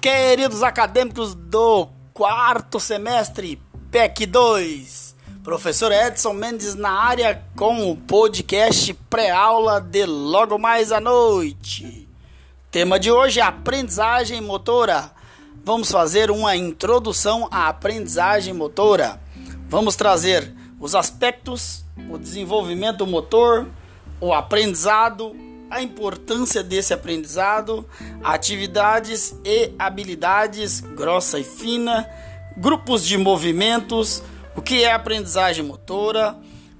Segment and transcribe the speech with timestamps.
[0.00, 3.60] queridos acadêmicos do quarto semestre,
[3.90, 5.14] PEC 2.
[5.44, 12.08] Professor Edson Mendes na área com o podcast pré-aula de logo mais à noite.
[12.70, 15.10] Tema de hoje: aprendizagem motora.
[15.62, 19.20] Vamos fazer uma introdução à aprendizagem motora.
[19.68, 23.66] Vamos trazer os aspectos, o desenvolvimento motor,
[24.18, 25.36] o aprendizado,
[25.70, 27.86] a importância desse aprendizado,
[28.24, 32.08] atividades e habilidades grossa e fina,
[32.56, 34.22] grupos de movimentos,
[34.56, 36.36] o que é aprendizagem motora,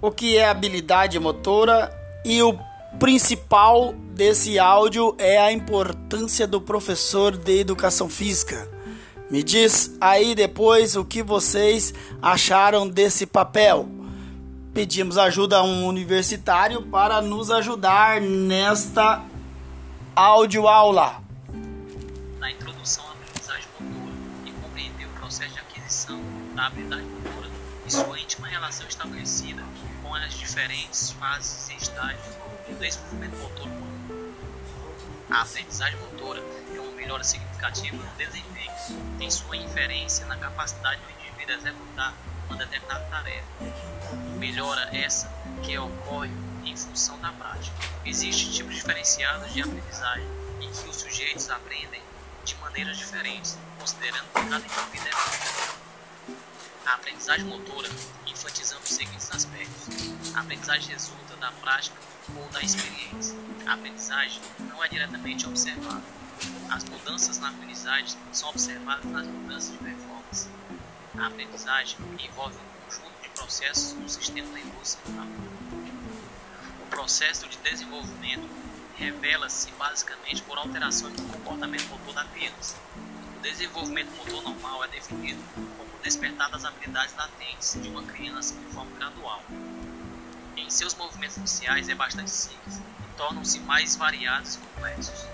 [0.00, 1.90] o que é habilidade motora
[2.24, 2.58] e o
[2.98, 8.68] principal desse áudio é a importância do professor de educação física.
[9.30, 13.88] Me diz aí depois o que vocês acharam desse papel
[14.74, 19.22] pedimos ajuda a um universitário para nos ajudar nesta
[20.16, 21.22] audioaula.
[22.40, 24.12] Na introdução à aprendizagem motora
[24.44, 26.20] e compreender o processo de aquisição
[26.56, 27.48] da habilidade motora
[27.86, 29.62] e sua íntima relação estabelecida
[30.02, 32.34] com as diferentes fases e estágios
[32.68, 34.34] do desenvolvimento motor humano.
[35.30, 36.42] A aprendizagem motora
[36.74, 38.72] é uma melhora significativa no desempenho,
[39.20, 42.12] tem sua inferência na capacidade do indivíduo executar
[42.48, 43.46] uma determinada tarefa.
[44.38, 45.30] Melhora essa
[45.62, 46.30] que ocorre
[46.64, 47.76] em função da prática.
[48.04, 50.26] Existem tipos diferenciados de aprendizagem
[50.60, 52.02] em que os sujeitos aprendem
[52.44, 55.84] de maneiras diferentes, considerando que cada indivíduo é único.
[56.86, 57.88] A aprendizagem motora,
[58.26, 60.34] enfatizando os seguintes aspectos.
[60.34, 61.96] A aprendizagem resulta da prática
[62.36, 63.34] ou da experiência.
[63.66, 66.02] A aprendizagem não é diretamente observada.
[66.70, 70.48] As mudanças na aprendizagem são observadas nas mudanças de performance.
[71.16, 75.26] A aprendizagem envolve um conjunto de processos no sistema nervoso central.
[76.82, 78.48] O processo de desenvolvimento
[78.96, 82.76] revela-se basicamente por alterações no comportamento motor da criança.
[83.36, 88.74] O desenvolvimento motor normal é definido como despertar das habilidades latentes de uma criança de
[88.74, 89.40] forma gradual.
[90.56, 95.26] Em seus movimentos iniciais é bastante simples e tornam-se mais variados e complexos.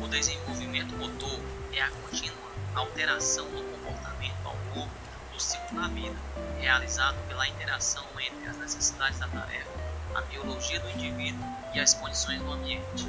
[0.00, 1.40] O desenvolvimento motor
[1.72, 4.90] é a contínua alteração no comportamento ao longo
[5.32, 6.16] do ciclo da vida,
[6.58, 9.70] realizado pela interação entre as necessidades da tarefa,
[10.14, 11.44] a biologia do indivíduo
[11.74, 13.06] e as condições do ambiente.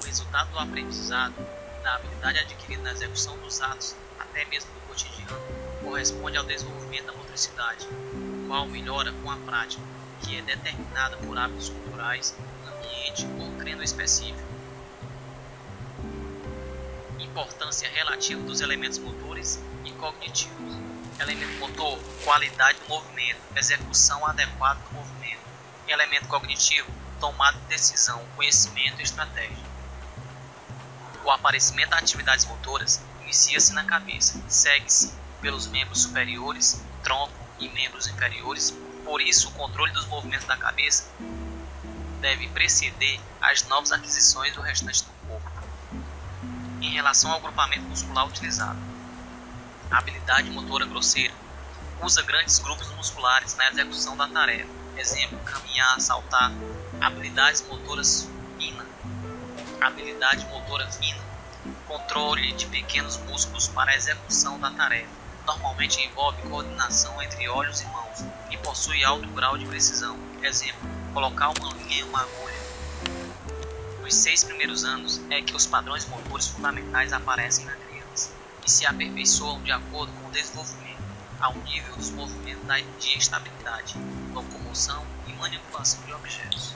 [0.00, 1.34] O resultado do aprendizado,
[1.82, 5.40] da habilidade adquirida na execução dos atos, até mesmo do cotidiano,
[5.82, 9.82] corresponde ao desenvolvimento da motricidade, o qual melhora com a prática,
[10.22, 12.34] que é determinada por hábitos culturais,
[12.66, 14.61] ambiente ou treino específico
[17.32, 20.76] importância relativa dos elementos motores e cognitivos.
[21.18, 25.40] Elemento motor, qualidade do movimento, execução adequada do movimento.
[25.88, 29.72] Elemento cognitivo, tomada de decisão, conhecimento e estratégia.
[31.24, 38.08] O aparecimento das atividades motoras inicia-se na cabeça, segue-se pelos membros superiores, tronco e membros
[38.08, 38.74] inferiores.
[39.04, 41.04] Por isso, o controle dos movimentos da cabeça
[42.20, 45.11] deve preceder as novas aquisições do restante do
[46.92, 48.78] em relação ao grupamento muscular utilizado.
[49.90, 51.32] A habilidade motora grosseira
[52.02, 56.52] usa grandes grupos musculares na execução da tarefa, exemplo, caminhar, saltar.
[57.00, 58.84] Habilidades motoras fina.
[59.80, 61.20] Habilidade motora fina,
[61.88, 65.08] controle de pequenos músculos para a execução da tarefa.
[65.46, 70.16] Normalmente envolve coordenação entre olhos e mãos e possui alto grau de precisão.
[70.42, 72.61] Exemplo, colocar uma linha em uma agulha
[74.02, 78.30] nos seis primeiros anos é que os padrões motores fundamentais aparecem na criança
[78.66, 81.02] e se aperfeiçoam de acordo com o desenvolvimento,
[81.40, 82.52] ao nível dos movimentos
[83.00, 83.94] de estabilidade,
[84.32, 86.74] locomoção e manipulação de objetos.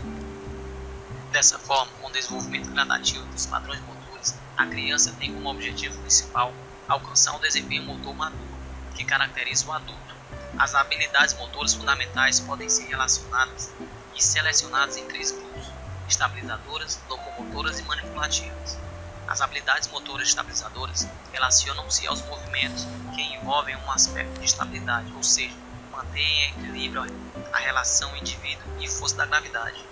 [1.32, 6.54] Dessa forma, com o desenvolvimento gradativo dos padrões motores, a criança tem como objetivo principal
[6.88, 8.56] alcançar um desempenho motor maduro,
[8.94, 10.14] que caracteriza o adulto.
[10.58, 13.72] As habilidades motoras fundamentais podem ser relacionadas
[14.16, 15.66] e selecionadas em três grupos:
[16.09, 18.79] estabilizadoras, locomotoras e manipulativas.
[19.26, 25.55] As habilidades motoras estabilizadoras relacionam-se aos movimentos que envolvem um aspecto de estabilidade, ou seja,
[25.91, 27.03] mantêm em equilíbrio
[27.53, 29.85] a relação indivíduo e força da gravidade.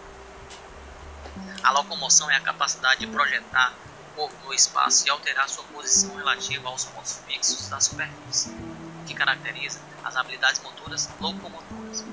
[1.63, 6.15] A locomoção é a capacidade de projetar o corpo no espaço e alterar sua posição
[6.15, 12.05] relativa aos pontos fixos da superfície, o que caracteriza as habilidades motoras locomotoras.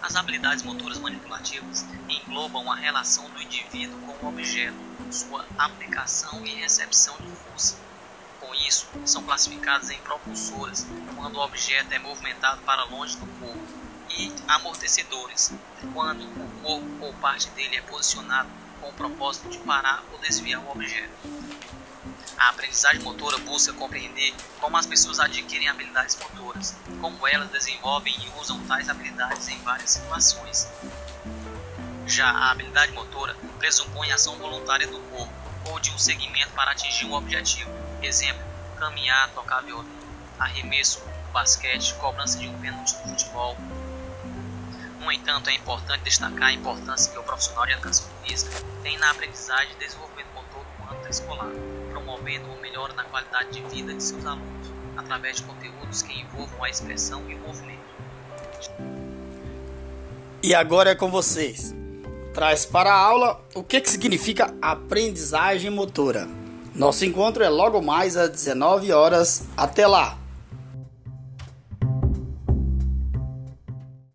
[0.00, 4.76] As habilidades motoras manipulativas englobam a relação do indivíduo com o objeto,
[5.10, 7.76] sua aplicação e recepção de força.
[8.40, 10.86] Com isso, são classificadas em propulsoras
[11.16, 13.66] quando o objeto é movimentado para longe do corpo
[14.10, 15.52] e amortecedores
[15.92, 20.60] quando o corpo ou parte dele é posicionado com o propósito de parar ou desviar
[20.62, 21.10] o objeto.
[22.36, 28.40] A aprendizagem motora busca compreender como as pessoas adquirem habilidades motoras, como elas desenvolvem e
[28.40, 30.68] usam tais habilidades em várias situações.
[32.06, 35.32] Já a habilidade motora pressupõe ação voluntária do corpo
[35.70, 37.70] ou de um segmento para atingir um objetivo.
[38.02, 38.44] Exemplo:
[38.78, 39.86] caminhar, tocar violão,
[40.38, 41.02] arremesso,
[41.32, 43.56] basquete, cobrança de um pênalti no futebol.
[45.04, 49.10] No entanto, é importante destacar a importância que o profissional de educação física tem na
[49.10, 51.50] aprendizagem e desenvolvimento motor no âmbito escolar,
[51.90, 56.64] promovendo uma melhora na qualidade de vida de seus alunos, através de conteúdos que envolvam
[56.64, 57.84] a expressão e o movimento.
[60.42, 61.74] E agora é com vocês
[62.32, 66.26] traz para a aula o que, que significa aprendizagem motora.
[66.74, 69.44] Nosso encontro é logo mais às 19 horas.
[69.56, 70.23] Até lá!